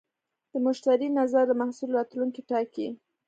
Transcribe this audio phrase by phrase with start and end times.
[0.51, 2.87] د مشتری نظر د محصول راتلونکی ټاکي.